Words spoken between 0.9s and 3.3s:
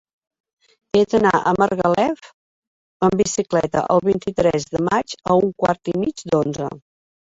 He d'anar a Margalef amb